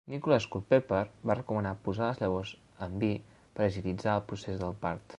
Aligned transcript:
Nicholas 0.11 0.45
Culpeper 0.53 1.01
va 1.31 1.35
recomanar 1.39 1.75
posar 1.89 2.09
les 2.09 2.21
llavors 2.23 2.55
en 2.89 2.99
vi 3.05 3.13
per 3.59 3.67
agilitzar 3.69 4.21
el 4.21 4.29
procés 4.33 4.63
del 4.65 4.79
part. 4.87 5.07